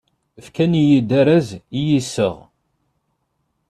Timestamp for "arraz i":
1.19-1.79